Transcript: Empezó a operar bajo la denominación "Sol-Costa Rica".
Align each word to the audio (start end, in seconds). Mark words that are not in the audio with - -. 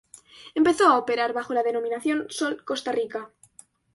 Empezó 0.55 0.87
a 0.87 0.97
operar 0.97 1.31
bajo 1.31 1.53
la 1.53 1.61
denominación 1.61 2.25
"Sol-Costa 2.27 2.91
Rica". 2.91 3.29